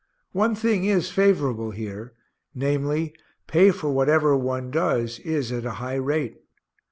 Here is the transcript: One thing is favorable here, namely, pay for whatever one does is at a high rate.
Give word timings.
One 0.31 0.55
thing 0.55 0.85
is 0.85 1.11
favorable 1.11 1.69
here, 1.69 2.15
namely, 2.55 3.13
pay 3.45 3.69
for 3.69 3.91
whatever 3.91 4.35
one 4.35 4.71
does 4.71 5.19
is 5.19 5.51
at 5.51 5.63
a 5.63 5.73
high 5.77 5.93
rate. 5.97 6.41